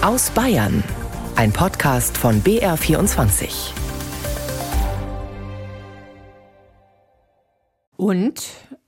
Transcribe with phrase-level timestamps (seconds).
[0.00, 0.84] Aus Bayern.
[1.34, 3.72] Ein Podcast von BR24.
[7.96, 8.44] Und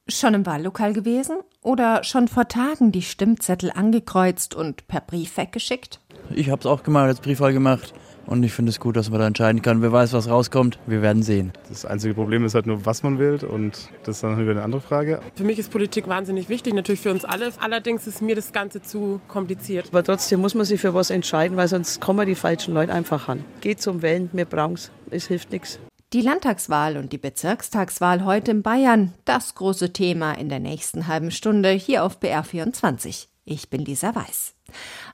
[0.06, 1.38] schon im Wahllokal gewesen?
[1.62, 5.98] Oder schon vor Tagen die Stimmzettel angekreuzt und per Brief weggeschickt?
[6.32, 7.92] Ich habe es auch gemacht, als Briefwahl gemacht.
[8.26, 9.82] Und ich finde es gut, dass man da entscheiden kann.
[9.82, 10.78] Wer weiß, was rauskommt.
[10.86, 11.52] Wir werden sehen.
[11.68, 13.44] Das einzige Problem ist halt nur, was man wählt.
[13.44, 15.20] Und das ist dann wieder eine andere Frage.
[15.34, 17.50] Für mich ist Politik wahnsinnig wichtig, natürlich für uns alle.
[17.60, 19.88] Allerdings ist mir das Ganze zu kompliziert.
[19.90, 23.28] Aber trotzdem muss man sich für was entscheiden, weil sonst kommen die falschen Leute einfach
[23.28, 23.44] an.
[23.60, 24.90] Geht zum Wählen, wir brauchen es.
[25.10, 25.78] Es hilft nichts.
[26.12, 31.30] Die Landtagswahl und die Bezirkstagswahl heute in Bayern, das große Thema in der nächsten halben
[31.30, 33.28] Stunde hier auf BR24.
[33.52, 34.54] Ich bin Lisa Weiß.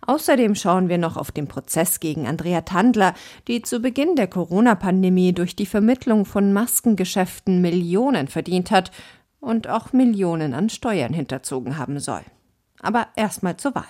[0.06, 3.14] Außerdem schauen wir noch auf den Prozess gegen Andrea Tandler,
[3.48, 8.90] die zu Beginn der Corona-Pandemie durch die Vermittlung von Maskengeschäften Millionen verdient hat
[9.40, 12.20] und auch Millionen an Steuern hinterzogen haben soll.
[12.82, 13.84] Aber erstmal zur Wahl.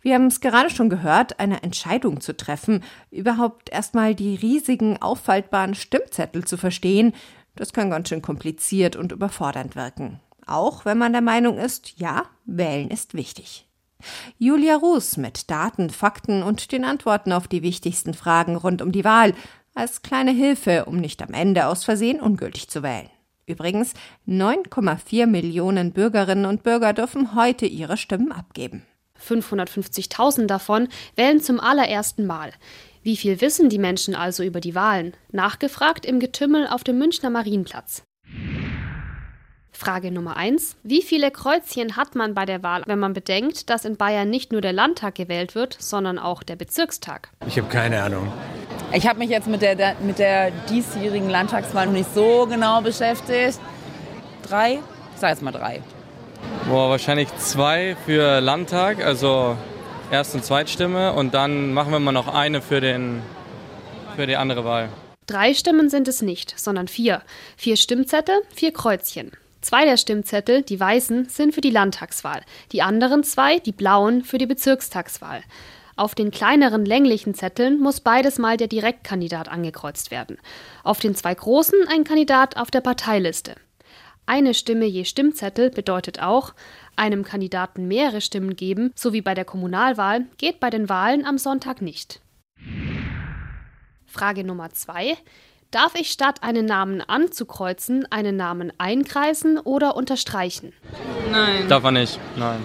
[0.00, 5.74] Wir haben es gerade schon gehört, eine Entscheidung zu treffen, überhaupt erstmal die riesigen auffaltbaren
[5.74, 7.12] Stimmzettel zu verstehen,
[7.56, 10.20] das kann ganz schön kompliziert und überfordernd wirken.
[10.46, 13.68] Auch wenn man der Meinung ist, ja, wählen ist wichtig.
[14.38, 19.04] Julia Ruß mit Daten, Fakten und den Antworten auf die wichtigsten Fragen rund um die
[19.04, 19.34] Wahl
[19.74, 23.08] als kleine Hilfe, um nicht am Ende aus Versehen ungültig zu wählen.
[23.46, 23.94] Übrigens,
[24.28, 28.84] 9,4 Millionen Bürgerinnen und Bürger dürfen heute ihre Stimmen abgeben.
[29.20, 32.52] 550.000 davon wählen zum allerersten Mal.
[33.02, 35.14] Wie viel wissen die Menschen also über die Wahlen?
[35.32, 38.04] Nachgefragt im Getümmel auf dem Münchner Marienplatz.
[39.82, 40.76] Frage Nummer 1.
[40.84, 44.52] Wie viele Kreuzchen hat man bei der Wahl, wenn man bedenkt, dass in Bayern nicht
[44.52, 47.30] nur der Landtag gewählt wird, sondern auch der Bezirkstag?
[47.48, 48.32] Ich habe keine Ahnung.
[48.92, 53.58] Ich habe mich jetzt mit der, mit der diesjährigen Landtagswahl noch nicht so genau beschäftigt.
[54.48, 54.78] Drei?
[55.14, 55.82] Ich sage jetzt mal drei.
[56.68, 59.56] Boah, wahrscheinlich zwei für Landtag, also
[60.12, 61.12] Erst- und Zweitstimme.
[61.12, 63.20] Und dann machen wir mal noch eine für, den,
[64.14, 64.90] für die andere Wahl.
[65.26, 67.22] Drei Stimmen sind es nicht, sondern vier.
[67.56, 69.32] Vier Stimmzettel, vier Kreuzchen.
[69.62, 72.42] Zwei der Stimmzettel, die weißen, sind für die Landtagswahl,
[72.72, 75.42] die anderen zwei, die blauen, für die Bezirkstagswahl.
[75.94, 80.38] Auf den kleineren länglichen Zetteln muss beides mal der Direktkandidat angekreuzt werden.
[80.82, 83.54] Auf den zwei großen ein Kandidat auf der Parteiliste.
[84.26, 86.54] Eine Stimme je Stimmzettel bedeutet auch,
[86.96, 91.38] einem Kandidaten mehrere Stimmen geben, so wie bei der Kommunalwahl, geht bei den Wahlen am
[91.38, 92.20] Sonntag nicht.
[94.06, 95.16] Frage Nummer zwei.
[95.72, 100.74] Darf ich statt einen Namen anzukreuzen, einen Namen einkreisen oder unterstreichen?
[101.30, 101.66] Nein.
[101.66, 102.62] Darf man nicht, nein.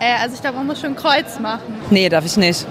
[0.00, 1.74] Äh, also ich glaube, man muss schon ein Kreuz machen.
[1.88, 2.66] Nee, darf ich nicht.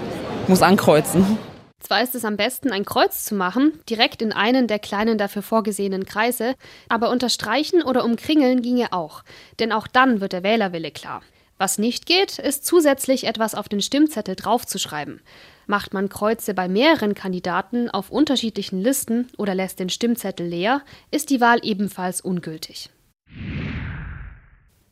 [0.46, 1.36] Muss ankreuzen.
[1.80, 5.42] Zwar ist es am besten, ein Kreuz zu machen, direkt in einen der kleinen dafür
[5.42, 6.54] vorgesehenen Kreise,
[6.88, 9.24] aber unterstreichen oder umkringeln ginge auch,
[9.58, 11.22] denn auch dann wird der Wählerwille klar.
[11.58, 15.20] Was nicht geht, ist zusätzlich etwas auf den Stimmzettel draufzuschreiben.
[15.66, 21.30] Macht man Kreuze bei mehreren Kandidaten auf unterschiedlichen Listen oder lässt den Stimmzettel leer, ist
[21.30, 22.90] die Wahl ebenfalls ungültig.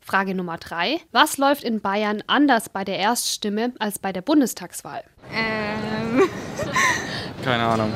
[0.00, 1.00] Frage Nummer 3.
[1.12, 5.02] Was läuft in Bayern anders bei der Erststimme als bei der Bundestagswahl?
[5.32, 6.28] Ähm.
[7.44, 7.92] Keine Ahnung.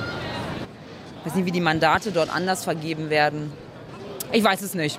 [1.21, 3.53] Ich weiß nicht, wie die Mandate dort anders vergeben werden.
[4.33, 4.99] Ich weiß es nicht.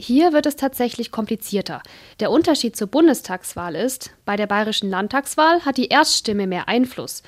[0.00, 1.82] Hier wird es tatsächlich komplizierter.
[2.20, 7.22] Der Unterschied zur Bundestagswahl ist, bei der bayerischen Landtagswahl hat die Erststimme mehr Einfluss.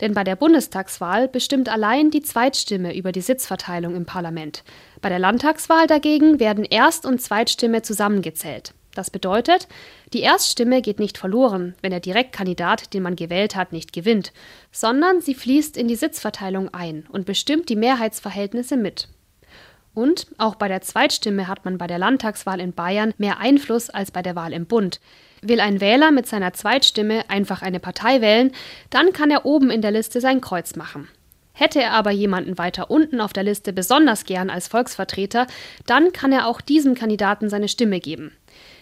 [0.00, 4.62] Denn bei der Bundestagswahl bestimmt allein die Zweitstimme über die Sitzverteilung im Parlament.
[5.00, 8.72] Bei der Landtagswahl dagegen werden Erst- und Zweitstimme zusammengezählt.
[8.94, 9.66] Das bedeutet,
[10.12, 14.32] die Erststimme geht nicht verloren, wenn der Direktkandidat, den man gewählt hat, nicht gewinnt,
[14.70, 19.08] sondern sie fließt in die Sitzverteilung ein und bestimmt die Mehrheitsverhältnisse mit.
[19.94, 24.10] Und auch bei der Zweitstimme hat man bei der Landtagswahl in Bayern mehr Einfluss als
[24.10, 25.00] bei der Wahl im Bund.
[25.42, 28.52] Will ein Wähler mit seiner Zweitstimme einfach eine Partei wählen,
[28.90, 31.08] dann kann er oben in der Liste sein Kreuz machen.
[31.52, 35.46] Hätte er aber jemanden weiter unten auf der Liste besonders gern als Volksvertreter,
[35.86, 38.32] dann kann er auch diesem Kandidaten seine Stimme geben.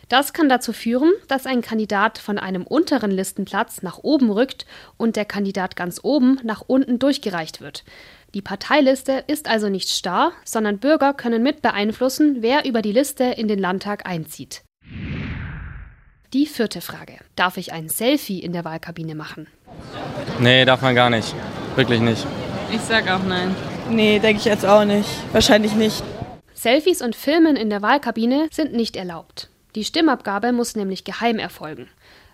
[0.09, 4.67] Das kann dazu führen, dass ein Kandidat von einem unteren Listenplatz nach oben rückt
[4.97, 7.85] und der Kandidat ganz oben nach unten durchgereicht wird.
[8.33, 13.25] Die Parteiliste ist also nicht starr, sondern Bürger können mit beeinflussen, wer über die Liste
[13.25, 14.63] in den Landtag einzieht.
[16.33, 17.19] Die vierte Frage.
[17.35, 19.49] Darf ich ein Selfie in der Wahlkabine machen?
[20.39, 21.35] Nee, darf man gar nicht.
[21.75, 22.25] Wirklich nicht.
[22.71, 23.55] Ich sag auch nein.
[23.89, 25.09] Nee, denke ich jetzt auch nicht.
[25.33, 26.05] Wahrscheinlich nicht.
[26.55, 29.51] Selfies und Filmen in der Wahlkabine sind nicht erlaubt.
[29.75, 31.89] Die Stimmabgabe muss nämlich geheim erfolgen.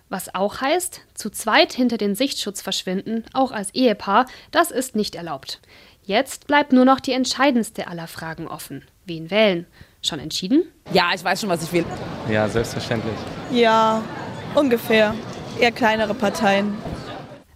[0.09, 5.15] Was auch heißt, zu zweit hinter den Sichtschutz verschwinden, auch als Ehepaar, das ist nicht
[5.15, 5.59] erlaubt.
[6.07, 8.85] Jetzt bleibt nur noch die entscheidendste aller Fragen offen.
[9.03, 9.65] Wen wählen?
[10.01, 10.63] Schon entschieden?
[10.93, 11.83] Ja, ich weiß schon, was ich will.
[12.31, 13.13] Ja, selbstverständlich.
[13.51, 14.01] Ja,
[14.55, 15.13] ungefähr.
[15.59, 16.77] Eher kleinere Parteien.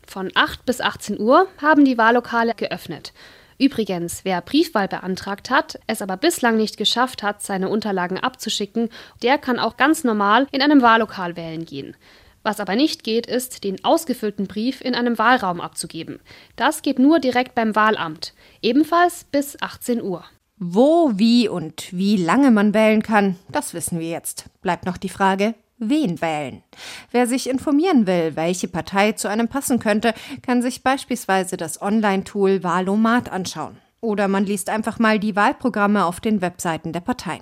[0.05, 3.13] Von 8 bis 18 Uhr haben die Wahllokale geöffnet.
[3.57, 8.89] Übrigens, wer Briefwahl beantragt hat, es aber bislang nicht geschafft hat, seine Unterlagen abzuschicken,
[9.23, 11.95] der kann auch ganz normal in einem Wahllokal wählen gehen.
[12.43, 16.19] Was aber nicht geht, ist, den ausgefüllten Brief in einem Wahlraum abzugeben.
[16.55, 20.23] Das geht nur direkt beim Wahlamt, ebenfalls bis 18 Uhr.
[20.57, 24.45] Wo, wie und wie lange man wählen kann, das wissen wir jetzt.
[24.61, 26.63] Bleibt noch die Frage, wen wählen.
[27.11, 30.13] Wer sich informieren will, welche Partei zu einem passen könnte,
[30.43, 33.77] kann sich beispielsweise das Online-Tool Wahlomat anschauen.
[34.01, 37.41] Oder man liest einfach mal die Wahlprogramme auf den Webseiten der Parteien.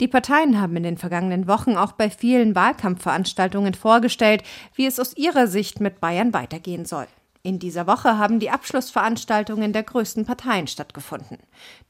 [0.00, 4.42] Die Parteien haben in den vergangenen Wochen auch bei vielen Wahlkampfveranstaltungen vorgestellt,
[4.74, 7.06] wie es aus ihrer Sicht mit Bayern weitergehen soll.
[7.46, 11.38] In dieser Woche haben die Abschlussveranstaltungen der größten Parteien stattgefunden.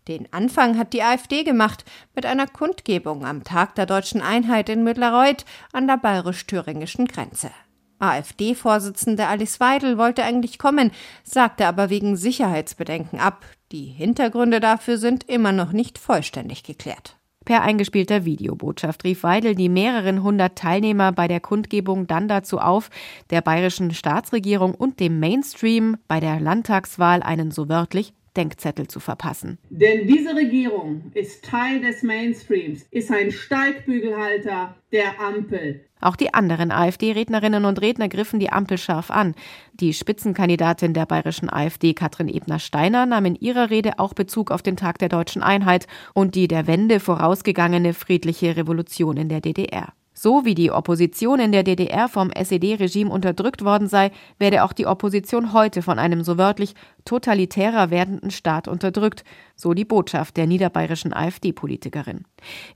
[0.07, 4.85] Den Anfang hat die AfD gemacht mit einer Kundgebung am Tag der deutschen Einheit in
[4.85, 7.51] Mittlerreuth an der bayerisch-thüringischen Grenze.
[7.99, 10.91] AfD-Vorsitzende Alice Weidel wollte eigentlich kommen,
[11.25, 13.47] sagte aber wegen Sicherheitsbedenken ab.
[13.73, 17.17] Die Hintergründe dafür sind immer noch nicht vollständig geklärt.
[17.47, 22.91] Per eingespielter Videobotschaft rief Weidel die mehreren hundert Teilnehmer bei der Kundgebung dann dazu auf,
[23.31, 29.59] der bayerischen Staatsregierung und dem Mainstream bei der Landtagswahl einen so wörtlich Denkzettel zu verpassen.
[29.71, 35.87] Denn diese Regierung ist Teil des Mainstreams, ist ein Steigbügelhalter der Ampel.
[36.01, 39.35] Auch die anderen AfD-Rednerinnen und Redner griffen die Ampel scharf an.
[39.73, 44.77] Die Spitzenkandidatin der bayerischen AfD, Katrin Ebner-Steiner, nahm in ihrer Rede auch Bezug auf den
[44.77, 49.95] Tag der deutschen Einheit und die der Wende vorausgegangene friedliche Revolution in der DDR.
[50.19, 54.87] So wie die Opposition in der DDR vom SED-Regime unterdrückt worden sei, werde auch die
[54.87, 56.75] Opposition heute von einem so wörtlich
[57.05, 59.25] totalitärer werdenden Staat unterdrückt,
[59.57, 62.25] so die Botschaft der niederbayerischen AfD-Politikerin.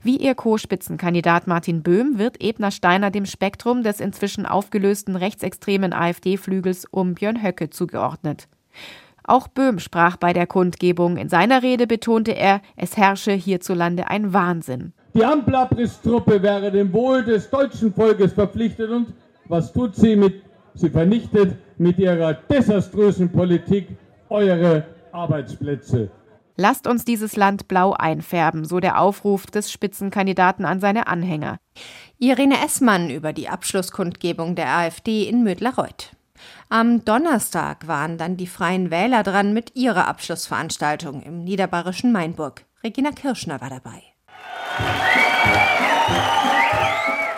[0.03, 6.85] Wie ihr Co-Spitzenkandidat Martin Böhm wird Ebner Steiner dem Spektrum des inzwischen aufgelösten rechtsextremen AfD-Flügels
[6.91, 8.49] um Björn Höcke zugeordnet.
[9.23, 11.17] Auch Böhm sprach bei der Kundgebung.
[11.17, 14.93] In seiner Rede betonte er, es herrsche hierzulande ein Wahnsinn.
[15.13, 19.13] Die Ampelabristruppe wäre dem Wohl des deutschen Volkes verpflichtet und
[19.49, 20.43] was tut sie mit?
[20.73, 23.89] Sie vernichtet mit ihrer desaströsen Politik
[24.29, 26.09] eure Arbeitsplätze.
[26.55, 31.57] Lasst uns dieses Land blau einfärben, so der Aufruf des Spitzenkandidaten an seine Anhänger.
[32.17, 36.15] Irene Essmann über die Abschlusskundgebung der AfD in Mödlareuth.
[36.69, 42.65] Am Donnerstag waren dann die Freien Wähler dran mit ihrer Abschlussveranstaltung im niederbayerischen Mainburg.
[42.83, 44.03] Regina Kirschner war dabei.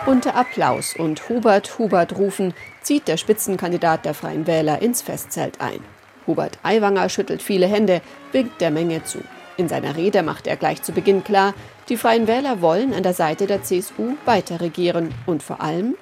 [0.06, 5.80] Unter Applaus und Hubert, Hubert rufen, zieht der Spitzenkandidat der Freien Wähler ins Festzelt ein.
[6.26, 8.00] Hubert Aiwanger schüttelt viele Hände,
[8.32, 9.18] winkt der Menge zu.
[9.56, 11.54] In seiner Rede macht er gleich zu Beginn klar,
[11.88, 15.96] die Freien Wähler wollen an der Seite der CSU weiter regieren und vor allem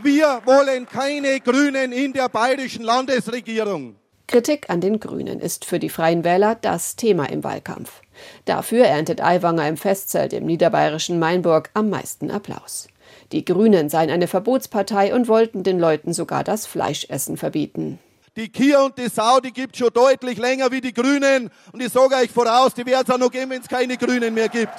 [0.00, 3.96] wir wollen keine Grünen in der bayerischen Landesregierung.
[4.28, 8.02] Kritik an den Grünen ist für die Freien Wähler das Thema im Wahlkampf.
[8.44, 12.88] Dafür erntet Aiwanger im Festzelt im niederbayerischen Mainburg am meisten Applaus.
[13.32, 17.98] Die Grünen seien eine Verbotspartei und wollten den Leuten sogar das Fleischessen verbieten.
[18.36, 21.50] Die Kia und die Sau, die gibt schon deutlich länger wie die Grünen.
[21.72, 24.34] Und ich sage euch voraus, die werden es auch noch geben, wenn es keine Grünen
[24.34, 24.74] mehr gibt.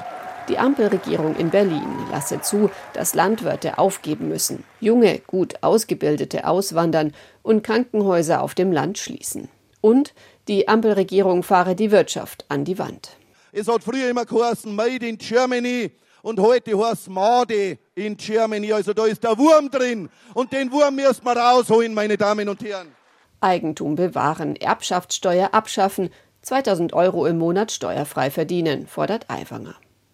[0.49, 7.13] Die Ampelregierung in Berlin lasse zu, dass Landwirte aufgeben müssen, junge, gut ausgebildete auswandern
[7.49, 9.49] und Krankenhäuser auf dem Land schließen.
[9.81, 10.13] Und
[10.47, 13.17] die Ampelregierung fahre die Wirtschaft an die Wand.
[13.51, 15.89] Es hat früher immer geheißen Made in Germany
[16.21, 18.71] und heute heißt Made in Germany.
[18.71, 22.63] Also da ist der Wurm drin und den Wurm müssen wir rausholen, meine Damen und
[22.63, 22.89] Herren.
[23.41, 26.11] Eigentum bewahren, Erbschaftssteuer abschaffen,
[26.43, 29.73] 2000 Euro im Monat steuerfrei verdienen, fordert Aiwanger.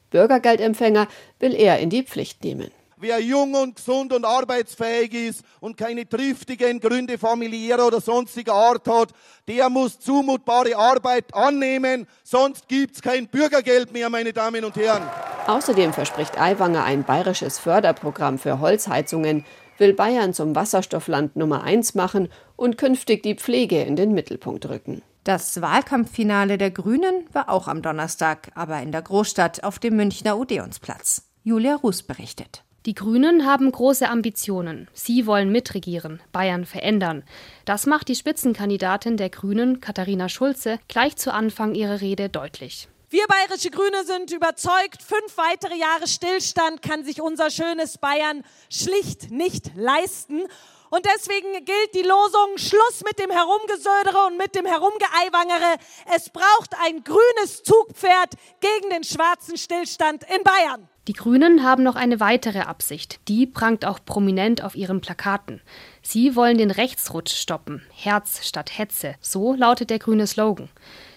[0.09, 2.71] Bürgergeldempfänger will er in die Pflicht nehmen.
[3.07, 8.87] Wer jung und gesund und arbeitsfähig ist und keine triftigen Gründe familiärer oder sonstiger Art
[8.87, 9.09] hat,
[9.47, 15.03] der muss zumutbare Arbeit annehmen, sonst gibt's kein Bürgergeld mehr, meine Damen und Herren.
[15.45, 19.45] Außerdem verspricht Aiwanger ein bayerisches Förderprogramm für Holzheizungen,
[19.77, 25.03] will Bayern zum Wasserstoffland Nummer eins machen und künftig die Pflege in den Mittelpunkt rücken.
[25.23, 30.39] Das Wahlkampffinale der Grünen war auch am Donnerstag, aber in der Großstadt auf dem Münchner
[30.39, 31.29] Odeonsplatz.
[31.43, 32.64] Julia Ruß berichtet.
[32.85, 34.87] Die Grünen haben große Ambitionen.
[34.93, 37.23] Sie wollen mitregieren, Bayern verändern.
[37.65, 42.87] Das macht die Spitzenkandidatin der Grünen, Katharina Schulze, gleich zu Anfang ihrer Rede deutlich.
[43.09, 49.31] Wir bayerische Grüne sind überzeugt, fünf weitere Jahre Stillstand kann sich unser schönes Bayern schlicht
[49.31, 50.43] nicht leisten.
[50.91, 55.79] Und deswegen gilt die Losung Schluss mit dem Herumgesödere und mit dem Herumgeeiwangere.
[56.15, 60.87] Es braucht ein grünes Zugpferd gegen den schwarzen Stillstand in Bayern.
[61.07, 63.19] Die Grünen haben noch eine weitere Absicht.
[63.27, 65.61] Die prangt auch prominent auf ihren Plakaten.
[66.01, 67.83] Sie wollen den Rechtsrutsch stoppen.
[67.93, 69.13] Herz statt Hetze.
[69.21, 70.67] So lautet der grüne Slogan.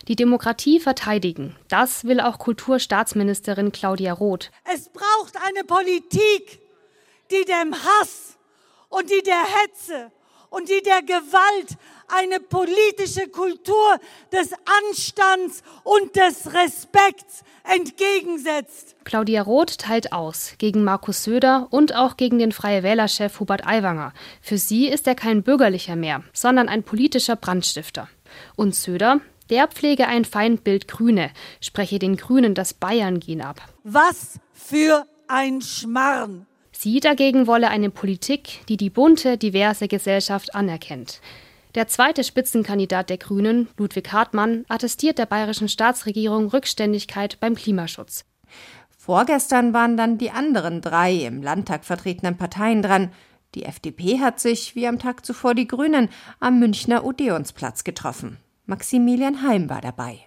[0.06, 1.56] Die Demokratie verteidigen.
[1.68, 4.50] Das will auch Kulturstaatsministerin Claudia Roth.
[4.74, 6.60] Es braucht eine Politik,
[7.30, 8.36] die dem Hass
[8.90, 10.12] und die der Hetze
[10.50, 11.78] und die der Gewalt
[12.08, 13.98] eine politische Kultur
[14.32, 18.96] des Anstands und des Respekts entgegensetzt.
[19.04, 24.12] Claudia Roth teilt aus gegen Markus Söder und auch gegen den Freie Wählerchef Hubert Aiwanger.
[24.40, 28.08] Für sie ist er kein bürgerlicher mehr, sondern ein politischer Brandstifter.
[28.56, 33.60] Und Söder, der pflege ein Feindbild Grüne, spreche den Grünen das Bayern-Gen ab.
[33.84, 36.46] Was für ein Schmarrn!
[36.72, 41.20] Sie dagegen wolle eine Politik, die die bunte, diverse Gesellschaft anerkennt.
[41.74, 48.24] Der zweite Spitzenkandidat der Grünen, Ludwig Hartmann, attestiert der bayerischen Staatsregierung Rückständigkeit beim Klimaschutz.
[48.96, 53.10] Vorgestern waren dann die anderen drei im Landtag vertretenen Parteien dran.
[53.54, 56.08] Die FDP hat sich, wie am Tag zuvor die Grünen,
[56.40, 58.38] am Münchner Odeonsplatz getroffen.
[58.66, 60.20] Maximilian Heim war dabei.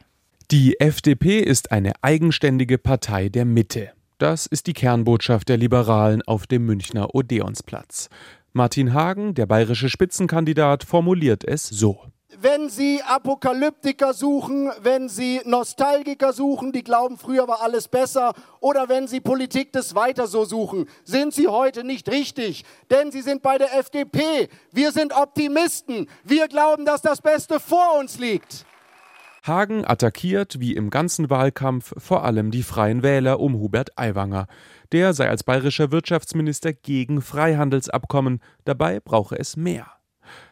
[0.49, 3.91] Die FDP ist eine eigenständige Partei der Mitte.
[4.17, 8.09] Das ist die Kernbotschaft der Liberalen auf dem Münchner Odeonsplatz.
[8.53, 12.01] Martin Hagen, der bayerische Spitzenkandidat, formuliert es so.
[12.37, 18.89] Wenn Sie Apokalyptiker suchen, wenn Sie Nostalgiker suchen, die glauben, früher war alles besser, oder
[18.89, 22.65] wenn Sie Politik des Weiter so suchen, sind Sie heute nicht richtig.
[22.89, 24.49] Denn Sie sind bei der FDP.
[24.71, 26.09] Wir sind Optimisten.
[26.25, 28.65] Wir glauben, dass das Beste vor uns liegt.
[29.43, 34.45] Hagen attackiert, wie im ganzen Wahlkampf, vor allem die Freien Wähler um Hubert Aiwanger.
[34.91, 39.87] Der sei als bayerischer Wirtschaftsminister gegen Freihandelsabkommen, dabei brauche es mehr.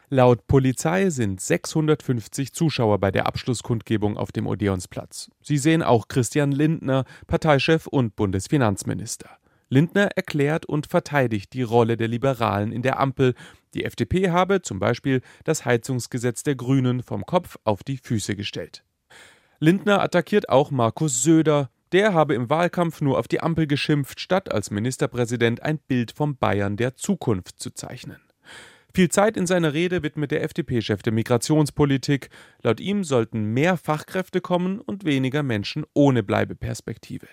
[0.08, 5.30] Laut Polizei sind 650 Zuschauer bei der Abschlusskundgebung auf dem Odeonsplatz.
[5.40, 9.30] Sie sehen auch Christian Lindner, Parteichef und Bundesfinanzminister.
[9.68, 13.34] Lindner erklärt und verteidigt die Rolle der Liberalen in der Ampel.
[13.74, 18.82] Die FDP habe zum Beispiel das Heizungsgesetz der Grünen vom Kopf auf die Füße gestellt.
[19.60, 21.70] Lindner attackiert auch Markus Söder.
[21.92, 26.36] Der habe im Wahlkampf nur auf die Ampel geschimpft, statt als Ministerpräsident ein Bild vom
[26.36, 28.20] Bayern der Zukunft zu zeichnen.
[28.92, 32.28] Viel Zeit in seiner Rede widmet der FDP-Chef der Migrationspolitik.
[32.62, 37.26] Laut ihm sollten mehr Fachkräfte kommen und weniger Menschen ohne Bleibeperspektive.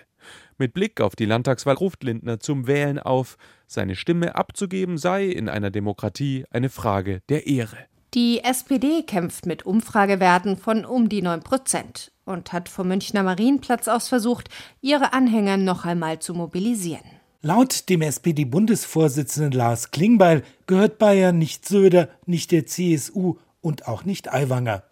[0.56, 3.38] Mit Blick auf die Landtagswahl ruft Lindner zum Wählen auf.
[3.66, 7.76] Seine Stimme abzugeben sei in einer Demokratie eine Frage der Ehre.
[8.14, 13.88] Die SPD kämpft mit Umfragewerten von um die 9 Prozent und hat vom Münchner Marienplatz
[13.88, 14.48] aus versucht,
[14.80, 17.04] ihre Anhänger noch einmal zu mobilisieren.
[17.40, 24.32] Laut dem SPD-Bundesvorsitzenden Lars Klingbeil gehört Bayern nicht Söder, nicht der CSU und auch nicht
[24.32, 24.82] Aiwanger.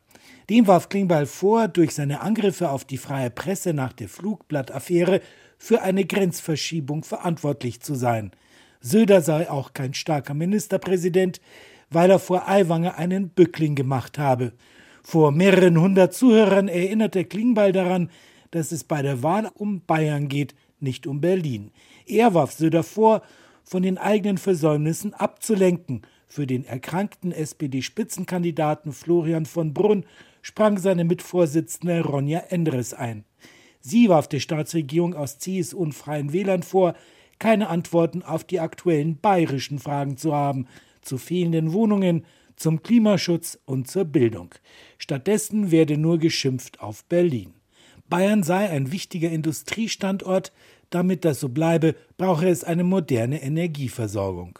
[0.49, 5.21] Dem warf Klingbeil vor, durch seine Angriffe auf die freie Presse nach der Flugblattaffäre
[5.59, 8.31] für eine Grenzverschiebung verantwortlich zu sein.
[8.81, 11.40] Söder sei auch kein starker Ministerpräsident,
[11.90, 14.52] weil er vor Aiwanger einen Bückling gemacht habe.
[15.09, 18.11] Vor mehreren hundert Zuhörern erinnerte Klingbeil daran,
[18.51, 21.71] dass es bei der Wahl um Bayern geht, nicht um Berlin.
[22.07, 23.23] Er warf Söder vor,
[23.63, 26.03] von den eigenen Versäumnissen abzulenken.
[26.27, 30.05] Für den erkrankten SPD-Spitzenkandidaten Florian von Brunn
[30.43, 33.25] sprang seine Mitvorsitzende Ronja Endres ein.
[33.81, 36.95] Sie warf der Staatsregierung aus CSU und Freien Wählern vor,
[37.39, 40.67] keine Antworten auf die aktuellen bayerischen Fragen zu haben,
[41.01, 42.25] zu fehlenden Wohnungen,
[42.57, 44.55] zum Klimaschutz und zur Bildung.
[44.99, 47.55] Stattdessen werde nur geschimpft auf Berlin.
[48.09, 50.53] Bayern sei ein wichtiger Industriestandort,
[50.91, 54.59] damit das so bleibe, brauche es eine moderne Energieversorgung.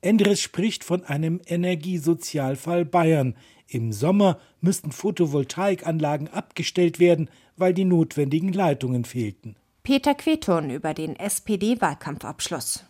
[0.00, 3.36] Endres spricht von einem Energiesozialfall Bayern.
[3.68, 9.56] Im Sommer müssten Photovoltaikanlagen abgestellt werden, weil die notwendigen Leitungen fehlten.
[9.82, 12.84] Peter Queton über den SPD-Wahlkampfabschluss.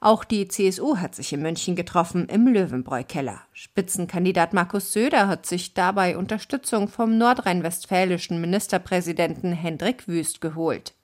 [0.00, 3.40] Auch die CSU hat sich in München getroffen im Löwenbräu-Keller.
[3.52, 10.94] Spitzenkandidat Markus Söder hat sich dabei Unterstützung vom nordrhein-westfälischen Ministerpräsidenten Hendrik Wüst geholt.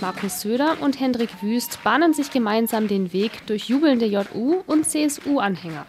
[0.00, 5.86] Markus Söder und Hendrik Wüst bahnen sich gemeinsam den Weg durch jubelnde JU- und CSU-Anhänger.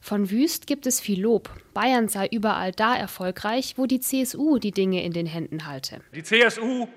[0.00, 1.48] Von Wüst gibt es viel Lob.
[1.72, 6.00] Bayern sei überall da erfolgreich, wo die CSU die Dinge in den Händen halte.
[6.14, 6.88] Die CSU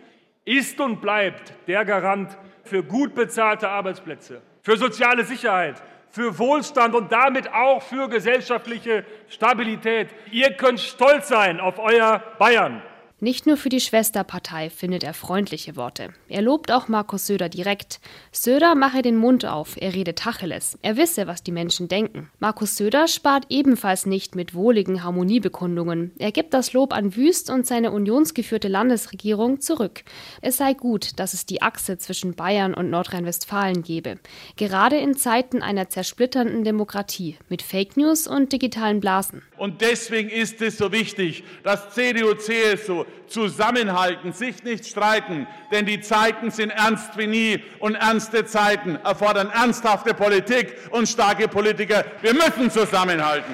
[0.47, 5.75] ist und bleibt der Garant für gut bezahlte Arbeitsplätze, für soziale Sicherheit,
[6.09, 10.09] für Wohlstand und damit auch für gesellschaftliche Stabilität.
[10.31, 12.81] Ihr könnt stolz sein auf euer Bayern.
[13.19, 16.13] Nicht nur für die Schwesterpartei findet er freundliche Worte.
[16.29, 17.99] Er lobt auch Markus Söder direkt.
[18.31, 20.77] Söder mache den Mund auf, er rede Tacheles.
[20.83, 22.29] Er wisse, was die Menschen denken.
[22.37, 26.11] Markus Söder spart ebenfalls nicht mit wohligen Harmoniebekundungen.
[26.19, 30.03] Er gibt das Lob an Wüst und seine unionsgeführte Landesregierung zurück.
[30.43, 34.19] Es sei gut, dass es die Achse zwischen Bayern und Nordrhein-Westfalen gebe.
[34.57, 39.41] Gerade in Zeiten einer zersplitternden Demokratie mit Fake News und digitalen Blasen.
[39.57, 46.01] Und deswegen ist es so wichtig, dass CDU, CSU zusammenhalten, sich nicht streiten, denn die
[46.01, 52.05] Zeiten sind ernst wie nie und ernste Zeiten erfordern ernsthafte Politik und starke Politiker.
[52.21, 53.53] Wir müssen zusammenhalten.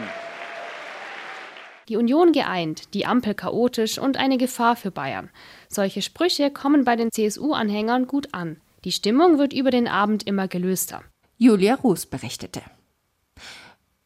[1.90, 5.30] Die Union geeint, die Ampel chaotisch und eine Gefahr für Bayern.
[5.68, 8.62] Solche Sprüche kommen bei den CSU-Anhängern gut an.
[8.86, 11.04] Die Stimmung wird über den Abend immer gelöster.
[11.38, 12.62] Julia Ruß berichtete.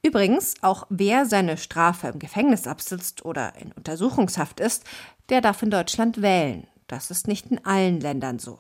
[0.04, 4.86] Übrigens, auch wer seine Strafe im Gefängnis absitzt oder in Untersuchungshaft ist,
[5.30, 6.68] der darf in Deutschland wählen.
[6.88, 8.60] Das ist nicht in allen Ländern so.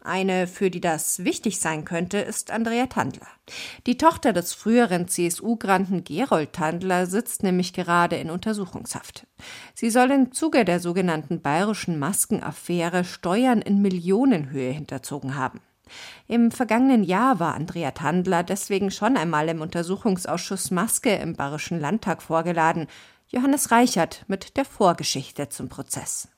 [0.00, 3.26] Eine, für die das wichtig sein könnte, ist Andrea Tandler.
[3.86, 9.26] Die Tochter des früheren CSU-Granten Gerold Tandler sitzt nämlich gerade in Untersuchungshaft.
[9.74, 15.60] Sie soll im Zuge der sogenannten bayerischen Maskenaffäre Steuern in Millionenhöhe hinterzogen haben.
[16.26, 22.22] Im vergangenen Jahr war Andrea Tandler deswegen schon einmal im Untersuchungsausschuss Maske im Bayerischen Landtag
[22.22, 22.86] vorgeladen.
[23.30, 26.28] Johannes Reichert mit der Vorgeschichte zum Prozess.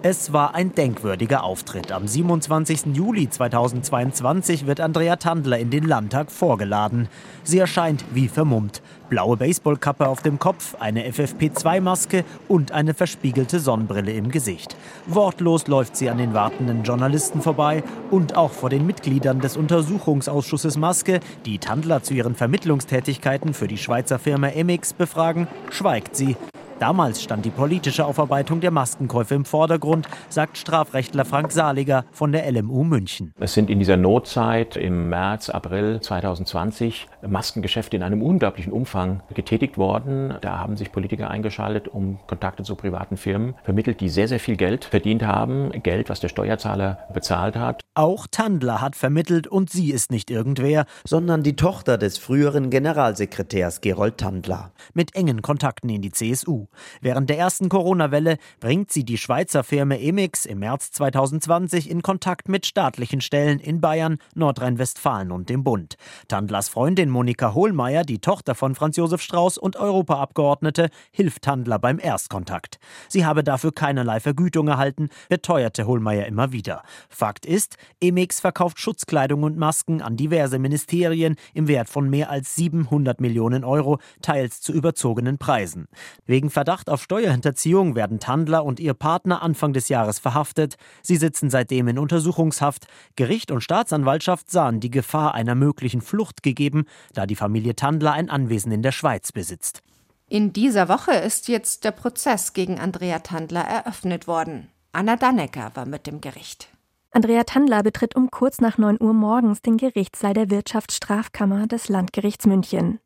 [0.00, 1.90] Es war ein denkwürdiger Auftritt.
[1.90, 2.94] Am 27.
[2.94, 7.08] Juli 2022 wird Andrea Tandler in den Landtag vorgeladen.
[7.42, 8.80] Sie erscheint wie vermummt.
[9.14, 14.74] Blaue Baseballkappe auf dem Kopf, eine FFP2-Maske und eine verspiegelte Sonnenbrille im Gesicht.
[15.06, 20.76] Wortlos läuft sie an den wartenden Journalisten vorbei und auch vor den Mitgliedern des Untersuchungsausschusses
[20.78, 26.34] Maske, die Tandler zu ihren Vermittlungstätigkeiten für die Schweizer Firma Emix befragen, schweigt sie.
[26.80, 32.50] Damals stand die politische Aufarbeitung der Maskenkäufe im Vordergrund, sagt Strafrechtler Frank Saliger von der
[32.50, 33.32] LMU München.
[33.38, 39.78] Es sind in dieser Notzeit im März, April 2020 Maskengeschäfte in einem unglaublichen Umfang getätigt
[39.78, 40.34] worden.
[40.40, 44.56] Da haben sich Politiker eingeschaltet, um Kontakte zu privaten Firmen vermittelt, die sehr, sehr viel
[44.56, 45.70] Geld verdient haben.
[45.82, 47.82] Geld, was der Steuerzahler bezahlt hat.
[47.94, 53.80] Auch Tandler hat vermittelt und sie ist nicht irgendwer, sondern die Tochter des früheren Generalsekretärs
[53.80, 54.72] Gerold Tandler.
[54.94, 56.66] Mit engen Kontakten in die CSU.
[57.00, 62.48] Während der ersten Corona-Welle bringt sie die Schweizer Firma Emix im März 2020 in Kontakt
[62.48, 65.96] mit staatlichen Stellen in Bayern, Nordrhein-Westfalen und dem Bund.
[66.28, 72.00] Tandlers Freundin Monika Hohlmeier, die Tochter von Franz Josef Strauß und Europaabgeordnete, hilft Tandler beim
[72.00, 72.80] Erstkontakt.
[73.08, 76.82] Sie habe dafür keinerlei Vergütung erhalten, beteuerte Hohlmeier immer wieder.
[77.08, 82.56] Fakt ist, Emix verkauft Schutzkleidung und Masken an diverse Ministerien im Wert von mehr als
[82.56, 85.86] 700 Millionen Euro, teils zu überzogenen Preisen.
[86.26, 90.74] Wegen Verdacht auf Steuerhinterziehung werden Tandler und ihr Partner Anfang des Jahres verhaftet.
[91.00, 92.88] Sie sitzen seitdem in Untersuchungshaft.
[93.14, 98.30] Gericht und Staatsanwaltschaft sahen die Gefahr einer möglichen Flucht gegeben, da die Familie Tandler ein
[98.30, 99.82] Anwesen in der Schweiz besitzt.
[100.28, 104.70] In dieser Woche ist jetzt der Prozess gegen Andrea Tandler eröffnet worden.
[104.92, 106.68] Anna Dannecker war mit dem Gericht.
[107.10, 112.46] Andrea Tandler betritt um kurz nach 9 Uhr morgens den Gerichtssaal der Wirtschaftsstrafkammer des Landgerichts
[112.46, 112.98] München.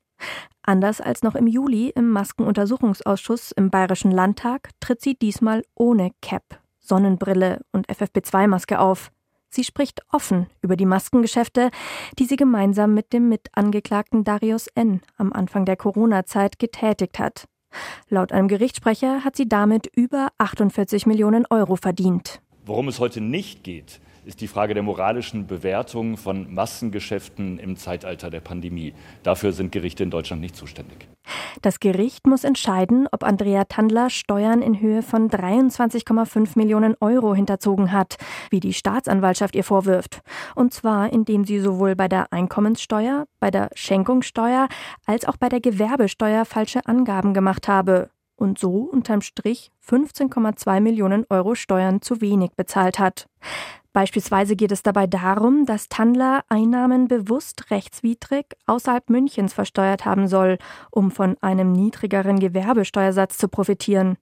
[0.63, 6.61] Anders als noch im Juli im Maskenuntersuchungsausschuss im Bayerischen Landtag tritt sie diesmal ohne Cap,
[6.79, 9.11] Sonnenbrille und FFP2-Maske auf.
[9.51, 11.71] Sie spricht offen über die Maskengeschäfte,
[12.19, 15.01] die sie gemeinsam mit dem Mitangeklagten Darius N.
[15.17, 17.49] am Anfang der Corona-Zeit getätigt hat.
[18.09, 22.41] Laut einem Gerichtssprecher hat sie damit über 48 Millionen Euro verdient.
[22.65, 28.31] Worum es heute nicht geht, ist die Frage der moralischen Bewertung von Massengeschäften im Zeitalter
[28.31, 28.95] der Pandemie.
[29.23, 31.09] Dafür sind Gerichte in Deutschland nicht zuständig.
[31.63, 37.93] Das Gericht muss entscheiden, ob Andrea Tandler Steuern in Höhe von 23,5 Millionen Euro hinterzogen
[37.93, 38.17] hat,
[38.51, 40.21] wie die Staatsanwaltschaft ihr vorwirft.
[40.55, 44.69] Und zwar, indem sie sowohl bei der Einkommenssteuer, bei der Schenkungssteuer
[45.07, 51.27] als auch bei der Gewerbesteuer falsche Angaben gemacht habe und so unterm Strich 15,2 Millionen
[51.29, 53.29] Euro Steuern zu wenig bezahlt hat.
[53.93, 60.59] Beispielsweise geht es dabei darum, dass Tandler Einnahmen bewusst rechtswidrig außerhalb Münchens versteuert haben soll,
[60.91, 64.17] um von einem niedrigeren Gewerbesteuersatz zu profitieren.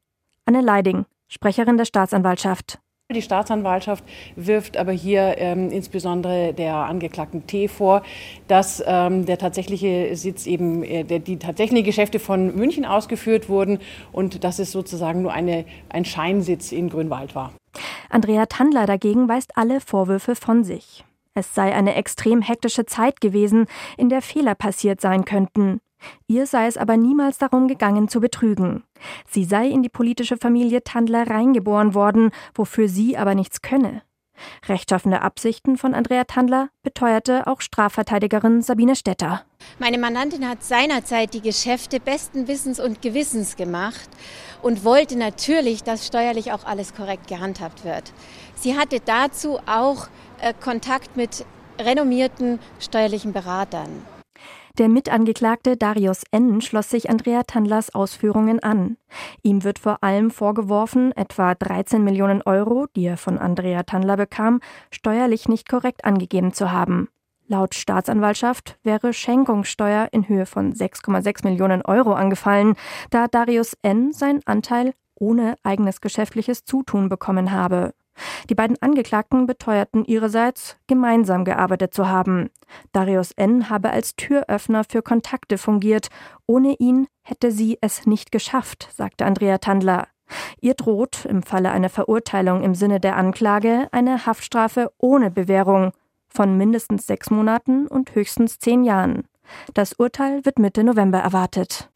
[0.46, 2.78] Anne Leiding, Sprecherin der Staatsanwaltschaft.
[3.14, 4.02] Die Staatsanwaltschaft
[4.34, 8.02] wirft aber hier ähm, insbesondere der Angeklagten T vor,
[8.48, 13.78] dass ähm, der tatsächliche Sitz eben, äh, der, die tatsächlichen Geschäfte von München ausgeführt wurden
[14.10, 17.52] und dass es sozusagen nur eine, ein Scheinsitz in Grünwald war.
[18.10, 21.04] Andrea Tandler dagegen weist alle Vorwürfe von sich.
[21.34, 23.66] Es sei eine extrem hektische Zeit gewesen,
[23.96, 25.80] in der Fehler passiert sein könnten.
[26.26, 28.84] Ihr sei es aber niemals darum gegangen zu betrügen.
[29.28, 34.02] Sie sei in die politische Familie Tandler reingeboren worden, wofür sie aber nichts könne.
[34.68, 39.42] Rechtschaffende Absichten von Andrea Tandler beteuerte auch Strafverteidigerin Sabine Stetter.
[39.78, 44.08] Meine Mandantin hat seinerzeit die Geschäfte besten Wissens und Gewissens gemacht
[44.62, 48.12] und wollte natürlich, dass steuerlich auch alles korrekt gehandhabt wird.
[48.54, 50.08] Sie hatte dazu auch
[50.40, 51.44] äh, Kontakt mit
[51.78, 54.02] renommierten steuerlichen Beratern.
[54.78, 56.60] Der Mitangeklagte Darius N.
[56.60, 58.98] schloss sich Andrea Tandlers Ausführungen an.
[59.42, 64.60] Ihm wird vor allem vorgeworfen, etwa 13 Millionen Euro, die er von Andrea Tandler bekam,
[64.90, 67.08] steuerlich nicht korrekt angegeben zu haben.
[67.46, 72.74] Laut Staatsanwaltschaft wäre Schenkungssteuer in Höhe von 6,6 Millionen Euro angefallen,
[73.08, 74.12] da Darius N.
[74.12, 77.94] seinen Anteil ohne eigenes geschäftliches Zutun bekommen habe.
[78.48, 82.50] Die beiden Angeklagten beteuerten ihrerseits, gemeinsam gearbeitet zu haben.
[82.92, 83.68] Darius N.
[83.70, 86.08] habe als Türöffner für Kontakte fungiert.
[86.46, 90.08] Ohne ihn hätte sie es nicht geschafft, sagte Andrea Tandler.
[90.60, 95.92] Ihr droht im Falle einer Verurteilung im Sinne der Anklage eine Haftstrafe ohne Bewährung
[96.28, 99.24] von mindestens sechs Monaten und höchstens zehn Jahren.
[99.74, 101.90] Das Urteil wird Mitte November erwartet.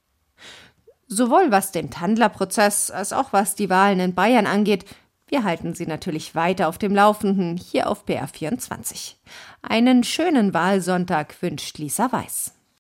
[1.09, 4.85] Sowohl was den Tandler-Prozess als auch was die Wahlen in Bayern angeht,
[5.31, 9.15] wir halten Sie natürlich weiter auf dem Laufenden hier auf BR24.
[9.63, 12.60] Einen schönen Wahlsonntag wünscht Lisa Weiß.